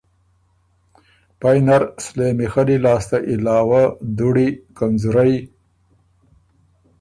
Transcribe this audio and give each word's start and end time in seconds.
پئ 1.39 1.57
نر 1.65 1.83
سلېمی 2.03 2.47
خلی 2.53 2.77
لاسته 2.83 3.17
علاوۀ 3.33 3.83
دُړی، 4.17 4.49
کنځورئ 4.77 5.35